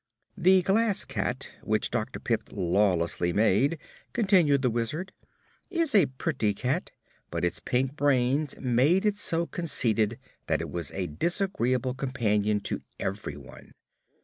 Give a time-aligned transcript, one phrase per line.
[0.35, 2.19] "The Glass Cat, which Dr.
[2.19, 3.77] Pipt lawlessly made,"
[4.13, 5.13] continued the Wizard,
[5.69, 6.89] "is a pretty cat,
[7.29, 10.17] but its pink brains made it so conceited
[10.47, 13.73] that it was a disagreeable companion to everyone.